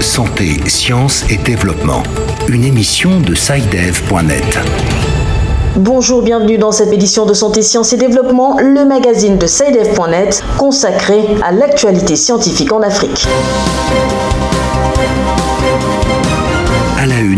[0.00, 2.02] Santé, sciences et développement.
[2.48, 4.58] Une émission de SciDev.net.
[5.76, 11.24] Bonjour, bienvenue dans cette édition de Santé, Sciences et Développement, le magazine de SciDev.net consacré
[11.42, 13.26] à l'actualité scientifique en Afrique.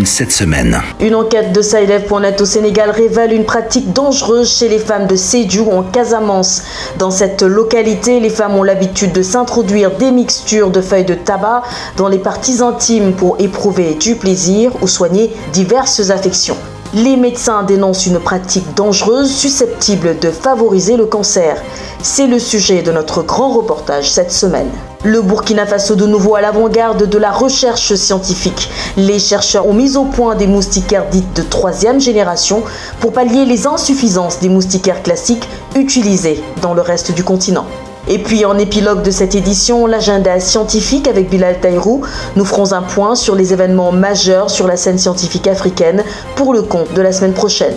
[0.07, 0.81] Cette semaine.
[1.01, 5.69] Une enquête de SciDev.net au Sénégal révèle une pratique dangereuse chez les femmes de Sédhiou
[5.73, 6.63] en Casamance.
[6.97, 11.65] Dans cette localité, les femmes ont l'habitude de s'introduire des mixtures de feuilles de tabac
[11.97, 16.57] dans les parties intimes pour éprouver du plaisir ou soigner diverses affections.
[16.95, 21.61] Les médecins dénoncent une pratique dangereuse susceptible de favoriser le cancer.
[22.03, 24.71] C'est le sujet de notre grand reportage cette semaine.
[25.03, 28.71] Le Burkina Faso de nouveau à l'avant-garde de la recherche scientifique.
[28.97, 32.63] Les chercheurs ont mis au point des moustiquaires dites de troisième génération
[33.01, 37.67] pour pallier les insuffisances des moustiquaires classiques utilisés dans le reste du continent.
[38.09, 42.03] Et puis en épilogue de cette édition, l'agenda scientifique avec Bilal Taïrou,
[42.37, 46.05] nous ferons un point sur les événements majeurs sur la scène scientifique africaine
[46.37, 47.75] pour le compte de la semaine prochaine.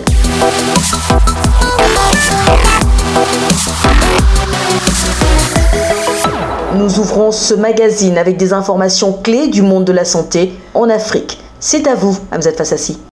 [6.76, 11.40] Nous ouvrons ce magazine avec des informations clés du monde de la santé en Afrique.
[11.58, 13.09] C'est à vous, Hamzat Fassassi.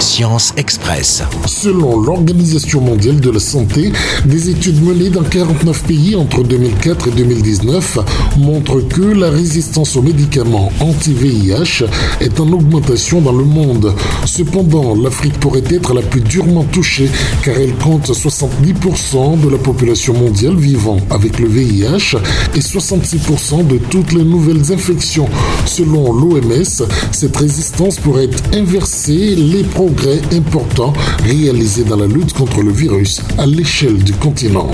[0.00, 1.22] Science Express.
[1.46, 3.92] Selon l'Organisation mondiale de la santé,
[4.24, 7.98] des études menées dans 49 pays entre 2004 et 2019
[8.38, 11.84] montrent que la résistance aux médicaments anti-VIH
[12.20, 13.94] est en augmentation dans le monde.
[14.26, 17.08] Cependant, l'Afrique pourrait être la plus durement touchée
[17.42, 22.16] car elle compte 70% de la population mondiale vivant avec le VIH
[22.54, 25.28] et 66% de toutes les nouvelles infections.
[25.64, 30.92] Selon l'OMS, cette résistance pourrait être inversée les progrès importants
[31.22, 34.68] réalisés dans la lutte contre le virus à l'échelle du continent.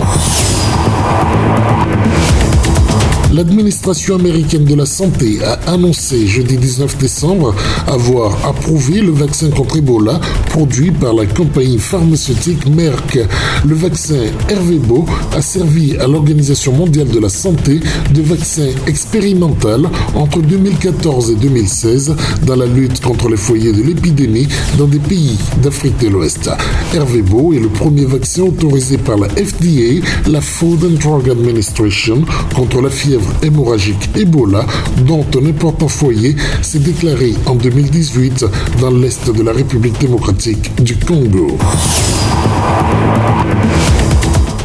[3.33, 7.55] L'administration américaine de la santé a annoncé jeudi 19 décembre
[7.87, 10.21] avoir approuvé le vaccin contre Ebola
[10.51, 13.19] produit par la compagnie pharmaceutique Merck.
[13.67, 14.21] Le vaccin
[14.51, 17.81] Hervébo a servi à l'Organisation mondiale de la santé
[18.15, 22.15] de vaccin expérimental entre 2014 et 2016
[22.47, 26.51] dans la lutte contre les foyers de l'épidémie dans des pays d'Afrique de l'Ouest.
[26.95, 32.23] Hervébo est le premier vaccin autorisé par la FDA, la Food and Drug Administration,
[32.55, 34.65] contre la fièvre hémorragique Ebola,
[35.07, 38.45] dont un important foyer s'est déclaré en 2018
[38.81, 41.59] dans l'est de la République démocratique du Congo.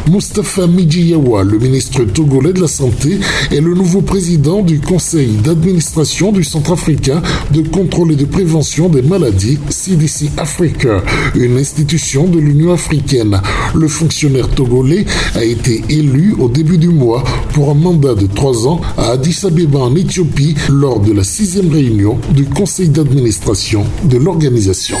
[0.08, 3.18] Mustafa Midjiyawa, le ministre togolais de la Santé,
[3.50, 7.20] est le nouveau président du conseil d'administration du Centre africain
[7.52, 11.02] de contrôle et de prévention des maladies, CDC Africa,
[11.34, 13.40] une institution de l'Union africaine.
[13.74, 15.04] Le fonctionnaire togolais
[15.34, 19.40] a été élu au début du mois pour un mandat de trois ans à Addis
[19.44, 24.96] Abeba en Éthiopie lors de la sixième réunion du conseil d'administration de l'organisation.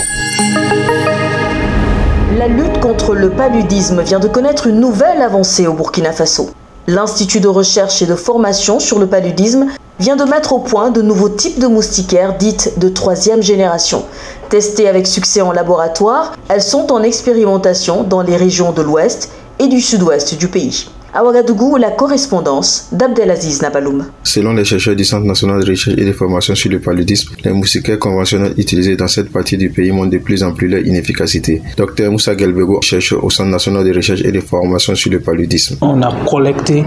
[2.38, 6.50] La lutte contre le paludisme vient de connaître une nouvelle avancée au Burkina Faso.
[6.86, 9.66] L'Institut de recherche et de formation sur le paludisme
[9.98, 14.04] vient de mettre au point de nouveaux types de moustiquaires dites de troisième génération.
[14.50, 19.66] Testées avec succès en laboratoire, elles sont en expérimentation dans les régions de l'ouest et
[19.66, 20.88] du sud-ouest du pays.
[21.18, 24.04] À Ouagadougou, la correspondance d'Abdelaziz Nabaloum.
[24.22, 27.50] Selon les chercheurs du Centre national de recherche et de formation sur le paludisme, les
[27.50, 31.60] moustiquaires conventionnels utilisés dans cette partie du pays montrent de plus en plus leur inefficacité.
[31.76, 35.78] Dr Moussa Gelbego, chercheur au Centre national de recherche et de formation sur le paludisme.
[35.80, 36.84] On a collecté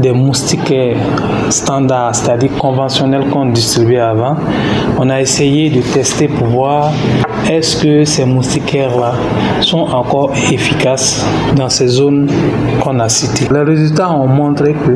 [0.00, 0.96] des moustiquaires
[1.50, 4.36] standards, c'est-à-dire conventionnels qu'on distribuait avant.
[5.00, 6.92] On a essayé de tester pour voir
[7.50, 9.14] est-ce que ces moustiquaires-là
[9.62, 11.24] sont encore efficaces
[11.56, 12.28] dans ces zones
[12.82, 13.47] qu'on a citées.
[13.50, 14.92] Les résultats ont montré que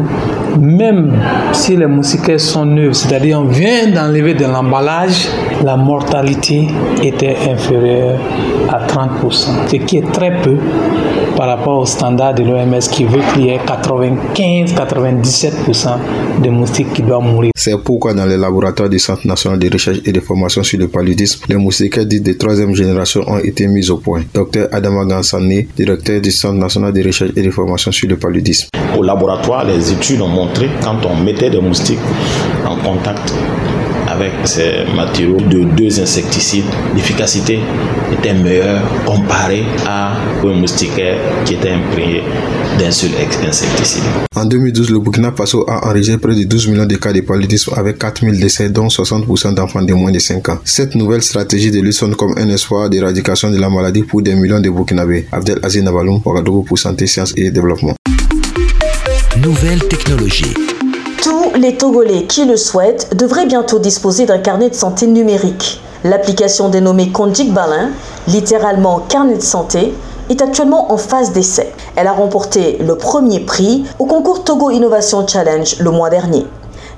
[0.60, 1.12] même
[1.52, 5.28] si les moustiquaires sont neufs, c'est-à-dire on vient d'enlever de l'emballage,
[5.64, 6.66] la mortalité
[7.02, 8.18] était inférieure
[8.68, 10.56] à 30%, ce qui est très peu
[11.36, 17.02] par rapport au standard de l'OMS qui veut qu'il y ait 95-97% de moustiques qui
[17.02, 17.50] doivent mourir.
[17.56, 20.86] C'est pourquoi dans les laboratoires du Centre national de recherche et de formation sur le
[20.88, 24.22] paludisme, les moustiquaires dits de troisième génération ont été mis au point.
[24.34, 28.68] Dr Adama Gansani, directeur du Centre national de recherche et de formation sur le paludisme.
[28.96, 30.28] Au laboratoire, les études ont
[30.82, 31.98] quand on mettait des moustiques
[32.66, 33.32] en contact
[34.08, 37.58] avec ces matériaux de deux insecticides, l'efficacité
[38.12, 40.12] était meilleure comparée à
[40.44, 42.22] un moustiquaire qui était imprégné
[42.78, 43.10] d'un seul
[43.48, 44.02] insecticide.
[44.36, 47.72] En 2012, le Burkina Faso a enregistré près de 12 millions de cas de paludisme
[47.76, 50.58] avec 4000 décès, dont 60% d'enfants de moins de 5 ans.
[50.64, 54.34] Cette nouvelle stratégie de lutte sonne comme un espoir d'éradication de la maladie pour des
[54.34, 55.26] millions de Burkinabés.
[55.32, 57.94] Abdel Aziz Navaloum, pour Santé, Sciences et Développement.
[59.42, 60.54] Nouvelle technologie.
[61.20, 65.80] Tous les Togolais qui le souhaitent devraient bientôt disposer d'un carnet de santé numérique.
[66.04, 67.90] L'application dénommée Kondik Balin,
[68.28, 69.94] littéralement carnet de santé,
[70.30, 71.72] est actuellement en phase d'essai.
[71.96, 76.46] Elle a remporté le premier prix au concours Togo Innovation Challenge le mois dernier.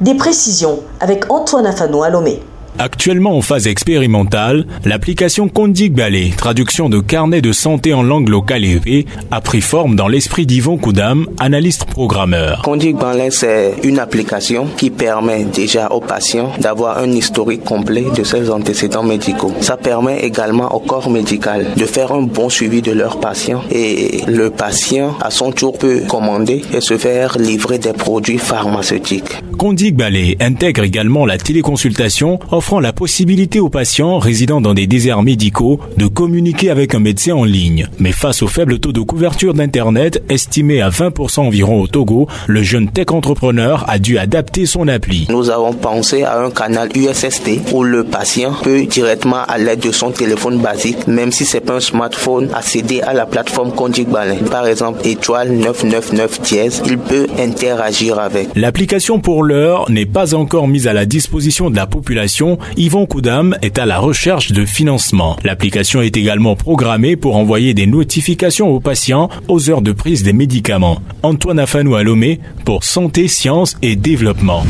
[0.03, 2.43] Des précisions avec Antoine Afano à Lomé.
[2.79, 8.65] Actuellement en phase expérimentale, l'application Kondik Ballet, traduction de carnet de santé en langue locale
[8.65, 12.63] et a pris forme dans l'esprit d'Yvon Koudam, analyste programmeur.
[12.63, 18.25] Kondik Ballet, c'est une application qui permet déjà aux patients d'avoir un historique complet de
[18.25, 19.53] ses antécédents médicaux.
[19.61, 24.23] Ça permet également au corps médical de faire un bon suivi de leurs patients et
[24.27, 29.43] le patient, à son tour, peut commander et se faire livrer des produits pharmaceutiques.
[29.59, 35.23] Kondik Ballet intègre également la téléconsultation offrant la possibilité aux patients résidant dans des déserts
[35.23, 37.91] médicaux de communiquer avec un médecin en ligne.
[37.99, 42.63] Mais face au faible taux de couverture d'Internet, estimé à 20% environ au Togo, le
[42.63, 45.27] jeune tech entrepreneur a dû adapter son appli.
[45.29, 49.93] Nous avons pensé à un canal USSD où le patient peut directement à l'aide de
[49.93, 54.39] son téléphone basique, même si c'est pas un smartphone, accéder à la plateforme Condic Balin.
[54.51, 58.49] Par exemple, étoile 999 dièse, il peut interagir avec.
[58.57, 63.57] L'application pour l'heure n'est pas encore mise à la disposition de la population Yvon Koudam
[63.63, 65.37] est à la recherche de financement.
[65.45, 70.33] L'application est également programmée pour envoyer des notifications aux patients aux heures de prise des
[70.33, 70.99] médicaments.
[71.23, 74.65] Antoine Afanou Alomé pour Santé, Sciences et Développement.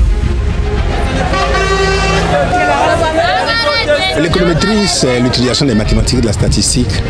[4.20, 7.02] L'économétrie, c'est l'utilisation des mathématiques et de la statistique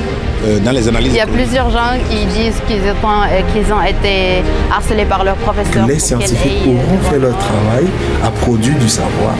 [0.44, 1.12] euh, dans les analyses.
[1.12, 4.42] Il y a plusieurs gens qui disent qu'ils ont, euh, ont été
[4.74, 5.86] harcelés par leurs professeurs.
[5.86, 7.84] Les scientifiques auront fait leur travail,
[8.22, 9.34] à produit du savoir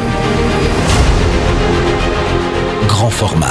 [3.15, 3.47] format.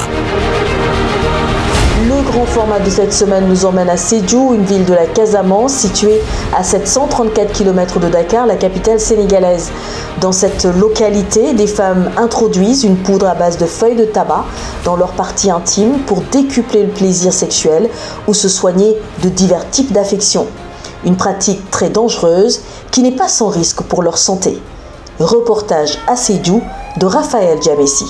[2.09, 5.73] Le grand format de cette semaine nous emmène à Sédhiou, une ville de la Casamance
[5.73, 6.19] située
[6.53, 9.71] à 734 km de Dakar, la capitale sénégalaise.
[10.19, 14.43] Dans cette localité, des femmes introduisent une poudre à base de feuilles de tabac
[14.83, 17.89] dans leur partie intime pour décupler le plaisir sexuel
[18.27, 20.47] ou se soigner de divers types d'affections.
[21.05, 24.61] Une pratique très dangereuse qui n'est pas sans risque pour leur santé.
[25.21, 26.61] Reportage à Sédhiou
[26.97, 28.05] de Raphaël Djamessi.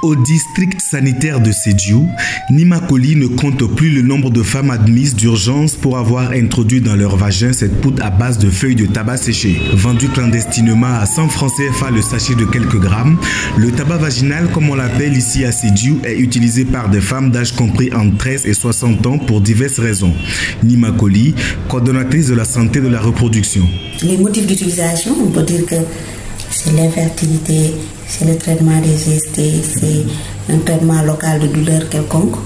[0.00, 2.08] Au district sanitaire de Sédiou,
[2.50, 7.16] Nimakoli ne compte plus le nombre de femmes admises d'urgence pour avoir introduit dans leur
[7.16, 9.60] vagin cette poudre à base de feuilles de tabac séché.
[9.72, 13.18] Vendu clandestinement à 100 francs CFA le sachet de quelques grammes,
[13.56, 17.50] le tabac vaginal, comme on l'appelle ici à Sédiou, est utilisé par des femmes d'âge
[17.52, 20.14] compris entre 13 et 60 ans pour diverses raisons.
[20.62, 21.34] Nimakoli,
[21.68, 23.68] coordonnatrice de la santé de la reproduction.
[24.04, 25.74] Les motifs d'utilisation, on peut dire que
[26.50, 27.72] c'est l'infertilité,
[28.08, 30.06] c'est le traitement des gestes, c'est
[30.52, 32.36] un traitement local de douleur quelconque.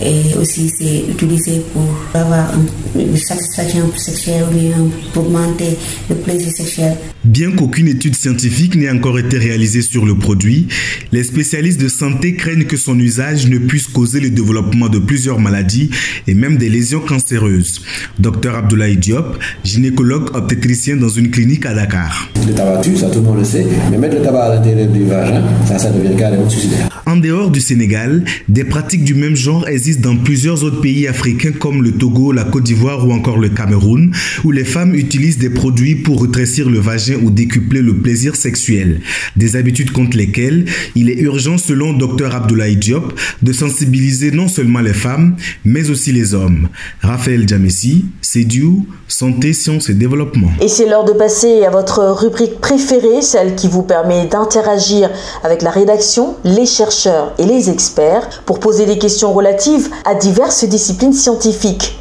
[0.00, 2.52] Et aussi, c'est utilisé pour avoir
[2.94, 4.44] une satisfaction sexuelle
[4.78, 5.76] ou pour augmenter
[6.08, 6.96] le plaisir sexuel.
[7.24, 10.68] Bien qu'aucune étude scientifique n'ait encore été réalisée sur le produit,
[11.12, 15.40] les spécialistes de santé craignent que son usage ne puisse causer le développement de plusieurs
[15.40, 15.90] maladies
[16.26, 17.82] et même des lésions cancéreuses.
[18.18, 22.30] Docteur Abdoulaye Diop, gynécologue obstétricien dans une clinique à Dakar.
[22.46, 24.88] Le tabac tue, ça tout le monde le sait, mais mettre le tabac à l'intérieur
[24.88, 26.87] du vagin, ça, ça devient carrément suicidaire.
[27.08, 31.52] En dehors du Sénégal, des pratiques du même genre existent dans plusieurs autres pays africains
[31.52, 34.12] comme le Togo, la Côte d'Ivoire ou encore le Cameroun,
[34.44, 39.00] où les femmes utilisent des produits pour rétrécir le vagin ou décupler le plaisir sexuel.
[39.36, 40.66] Des habitudes contre lesquelles
[40.96, 46.12] il est urgent, selon Dr Abdoulaye Diop, de sensibiliser non seulement les femmes, mais aussi
[46.12, 46.68] les hommes.
[47.00, 50.50] Raphaël Djamessi, Sédiou, Santé, Sciences et Développement.
[50.60, 55.08] Et c'est l'heure de passer à votre rubrique préférée, celle qui vous permet d'interagir
[55.42, 60.64] avec la rédaction, les chercheurs et les experts pour poser des questions relatives à diverses
[60.64, 61.98] disciplines scientifiques.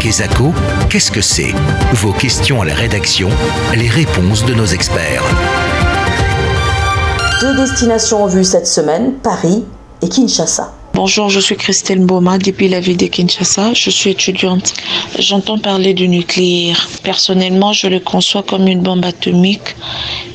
[0.00, 0.52] Kesako,
[0.88, 1.52] qu'est-ce que c'est?
[1.96, 3.28] Vos questions à la rédaction,
[3.76, 5.24] les réponses de nos experts.
[7.42, 9.66] Deux destinations en vue cette semaine, Paris
[10.02, 10.81] et Kinshasa.
[10.94, 13.72] Bonjour, je suis Christelle Boma depuis la ville de Kinshasa.
[13.72, 14.74] Je suis étudiante.
[15.18, 16.86] J'entends parler du nucléaire.
[17.02, 19.74] Personnellement, je le conçois comme une bombe atomique,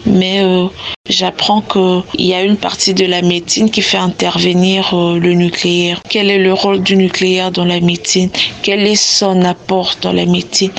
[0.08, 0.66] mais euh,
[1.08, 6.02] j'apprends qu'il y a une partie de la médecine qui fait intervenir euh, le nucléaire.
[6.10, 8.32] Quel est le rôle du nucléaire dans la médecine?
[8.64, 10.72] Quel est son apport dans la médecine?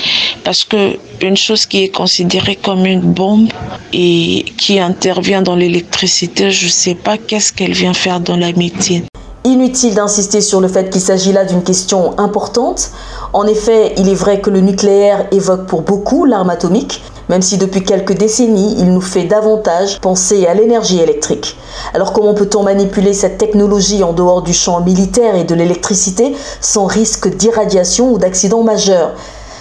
[0.43, 3.53] Parce que une chose qui est considérée comme une bombe
[3.93, 8.53] et qui intervient dans l'électricité, je ne sais pas qu'est-ce qu'elle vient faire dans la
[8.53, 9.08] médecine.
[9.49, 12.91] Inutile d'insister sur le fait qu'il s'agit là d'une question importante.
[13.33, 17.57] En effet, il est vrai que le nucléaire évoque pour beaucoup l'arme atomique, même si
[17.57, 21.57] depuis quelques décennies, il nous fait davantage penser à l'énergie électrique.
[21.95, 26.85] Alors comment peut-on manipuler cette technologie en dehors du champ militaire et de l'électricité sans
[26.85, 29.15] risque d'irradiation ou d'accident majeur?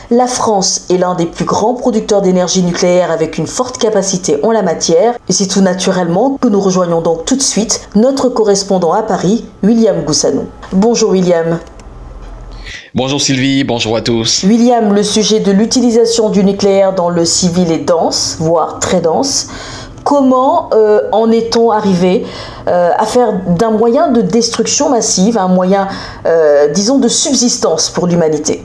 [0.10, 4.52] La France est l'un des plus grands producteurs d'énergie nucléaire avec une forte capacité en
[4.52, 8.94] la matière et c'est tout naturellement que nous rejoignons donc tout de suite notre correspondant
[8.94, 10.46] à Paris, William Goussanou.
[10.72, 11.60] Bonjour William.
[12.96, 14.44] Bonjour Sylvie, bonjour à tous.
[14.44, 19.50] William, le sujet de l'utilisation du nucléaire dans le civil est dense, voire très dense.
[20.06, 22.26] Comment euh, en est-on arrivé
[22.70, 25.90] euh, à faire d'un moyen de destruction massive un moyen,
[26.26, 28.64] euh, disons, de subsistance pour l'humanité?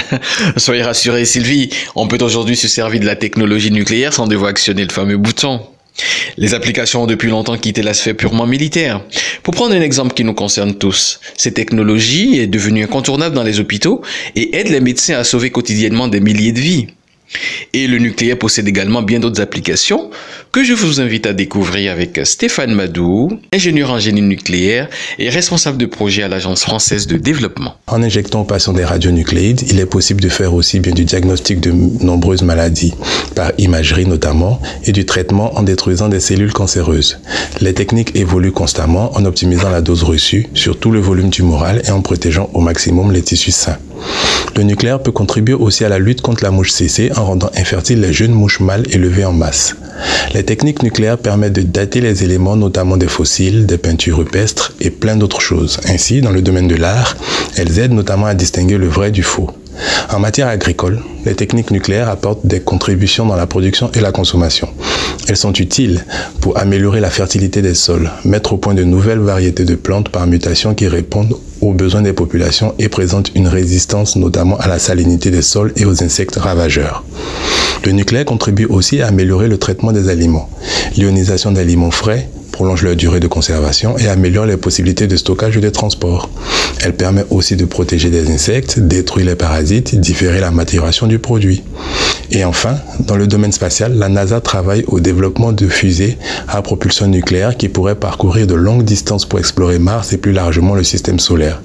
[0.56, 4.84] Soyez rassurés Sylvie, on peut aujourd'hui se servir de la technologie nucléaire sans devoir actionner
[4.84, 5.60] le fameux bouton.
[6.38, 9.02] Les applications ont depuis longtemps quitté la sphère purement militaire.
[9.42, 13.60] Pour prendre un exemple qui nous concerne tous, cette technologie est devenue incontournable dans les
[13.60, 14.02] hôpitaux
[14.34, 16.86] et aide les médecins à sauver quotidiennement des milliers de vies.
[17.74, 20.10] Et le nucléaire possède également bien d'autres applications
[20.52, 25.78] que je vous invite à découvrir avec Stéphane Madou, ingénieur en génie nucléaire et responsable
[25.78, 27.76] de projet à l'Agence française de développement.
[27.86, 31.60] En injectant aux patients des radionucléides, il est possible de faire aussi bien du diagnostic
[31.60, 31.70] de
[32.04, 32.92] nombreuses maladies,
[33.34, 37.18] par imagerie notamment, et du traitement en détruisant des cellules cancéreuses.
[37.60, 41.90] Les techniques évoluent constamment en optimisant la dose reçue sur tout le volume tumoral et
[41.90, 43.78] en protégeant au maximum les tissus sains.
[44.56, 48.00] Le nucléaire peut contribuer aussi à la lutte contre la mouche CC en rendant infertiles
[48.00, 49.76] les jeunes mouches mâles élevées en masse.
[50.34, 54.90] Les techniques nucléaires permettent de dater les éléments, notamment des fossiles, des peintures rupestres et
[54.90, 55.80] plein d'autres choses.
[55.88, 57.16] Ainsi, dans le domaine de l'art,
[57.56, 59.50] elles aident notamment à distinguer le vrai du faux.
[60.10, 64.68] En matière agricole, les techniques nucléaires apportent des contributions dans la production et la consommation.
[65.28, 66.04] Elles sont utiles
[66.40, 70.26] pour améliorer la fertilité des sols, mettre au point de nouvelles variétés de plantes par
[70.26, 75.30] mutation qui répondent aux besoins des populations et présentent une résistance notamment à la salinité
[75.30, 77.04] des sols et aux insectes ravageurs.
[77.86, 80.50] Le nucléaire contribue aussi à améliorer le traitement des aliments.
[80.96, 85.60] L'ionisation d'aliments frais prolonge leur durée de conservation et améliore les possibilités de stockage et
[85.60, 86.28] de transport.
[86.84, 91.62] Elle permet aussi de protéger des insectes, détruire les parasites, différer la maturation du produit.
[92.30, 97.06] Et enfin, dans le domaine spatial, la NASA travaille au développement de fusées à propulsion
[97.06, 101.18] nucléaire qui pourraient parcourir de longues distances pour explorer Mars et plus largement le système
[101.18, 101.60] solaire.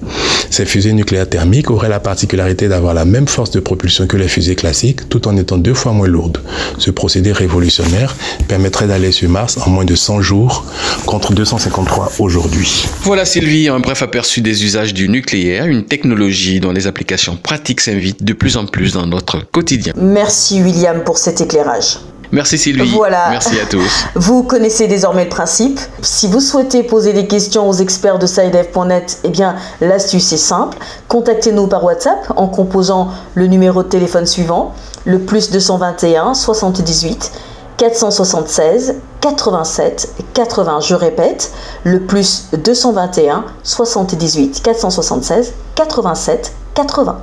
[0.50, 4.28] Ces fusées nucléaires thermiques auraient la particularité d'avoir la même force de propulsion que les
[4.28, 6.40] fusées classiques tout en étant deux fois moins lourdes.
[6.78, 8.16] Ce procédé révolutionnaire
[8.48, 10.66] permettrait d'aller sur Mars en moins de 100 jours
[11.06, 12.86] contre 253 aujourd'hui.
[13.02, 17.82] Voilà Sylvie, un bref aperçu des usages du nucléaire, une technologie dont les applications pratiques
[17.82, 19.94] s'invitent de plus en plus dans notre quotidien.
[19.98, 22.00] Merci William pour cet éclairage.
[22.32, 22.92] Merci Sylvie.
[22.94, 23.30] Voilà.
[23.30, 24.06] Merci à tous.
[24.16, 25.80] Vous connaissez désormais le principe.
[26.01, 30.77] Si vous souhaitez poser des questions aux experts de sidev.net, eh bien, l'astuce est simple.
[31.08, 34.74] Contactez-nous par WhatsApp en composant le numéro de téléphone suivant,
[35.06, 37.32] le plus 221 78
[37.77, 40.80] 476 87 80.
[40.82, 41.51] Je répète,
[41.84, 47.22] le plus 221 78 476 87 80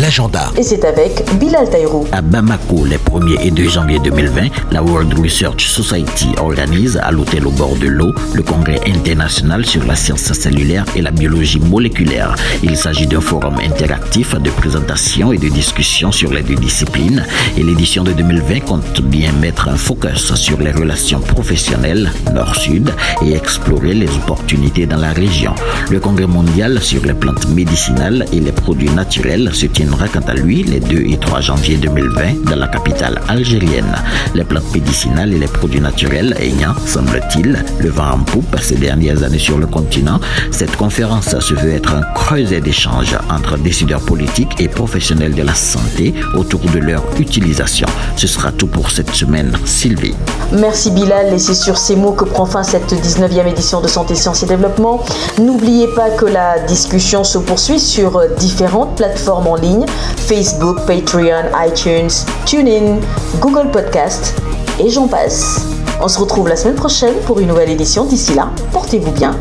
[0.00, 0.52] l'agenda.
[0.56, 2.06] Et c'est avec Bilal Taïrou.
[2.12, 7.46] À Bamako, les 1er et 2 janvier 2020, la World Research Society organise à l'hôtel
[7.46, 12.34] au bord de l'eau le congrès international sur la science cellulaire et la biologie moléculaire.
[12.62, 17.24] Il s'agit d'un forum interactif de présentation et de discussion sur les deux disciplines
[17.56, 22.92] et l'édition de 2020 compte bien mettre un focus sur les relations professionnelles nord-sud
[23.24, 25.54] et explorer les opportunités dans la région.
[25.90, 30.34] Le congrès mondial sur les plantes médicinales et les produits naturels se tient quant à
[30.34, 33.94] lui les 2 et 3 janvier 2020 dans la capitale algérienne.
[34.34, 39.22] Les plantes médicinales et les produits naturels ayant, semble-t-il, le vent en poupe ces dernières
[39.22, 44.60] années sur le continent, cette conférence se veut être un creuset d'échanges entre décideurs politiques
[44.60, 47.86] et professionnels de la santé autour de leur utilisation.
[48.16, 49.52] Ce sera tout pour cette semaine.
[49.64, 50.14] Sylvie.
[50.52, 54.14] Merci Bilal et c'est sur ces mots que prend fin cette 19e édition de Santé,
[54.14, 55.04] Sciences et Développement.
[55.38, 59.77] N'oubliez pas que la discussion se poursuit sur différentes plateformes en ligne
[60.16, 62.10] Facebook, Patreon, iTunes,
[62.46, 62.98] TuneIn,
[63.40, 64.34] Google Podcast
[64.78, 65.66] et j'en passe.
[66.00, 68.04] On se retrouve la semaine prochaine pour une nouvelle édition.
[68.04, 69.36] D'ici là, portez-vous bien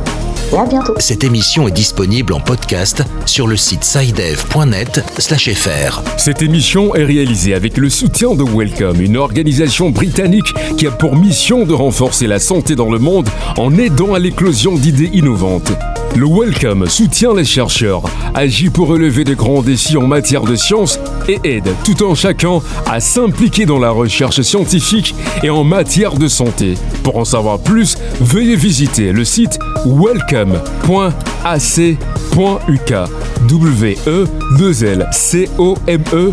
[0.53, 0.93] et à bientôt.
[0.99, 6.01] Cette émission est disponible en podcast sur le site sidev.net/fr.
[6.17, 11.15] Cette émission est réalisée avec le soutien de Welcome, une organisation britannique qui a pour
[11.15, 13.27] mission de renforcer la santé dans le monde
[13.57, 15.71] en aidant à l'éclosion d'idées innovantes.
[16.15, 20.99] Le Welcome soutient les chercheurs, agit pour relever de grands défis en matière de sciences
[21.27, 26.27] et aide tout en chacun à s'impliquer dans la recherche scientifique et en matière de
[26.27, 26.75] santé.
[27.03, 30.87] Pour en savoir plus, veuillez visiter le site welcome.ac.uk.
[33.47, 36.27] w e 2 l c -E